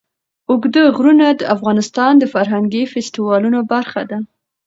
[0.49, 4.17] اوږده غرونه د افغانستان د فرهنګي فستیوالونو برخه ده.